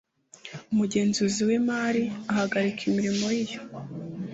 Umugenzuzi 0.71 1.41
w 1.47 1.51
imari 1.59 2.03
ahagarika 2.31 2.81
imirimo 2.89 3.25
ye 3.35 3.41
iyo 3.43 3.59